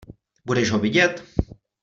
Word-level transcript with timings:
Budeš 0.45 0.71
ho 0.71 0.79
vidět? 0.79 1.23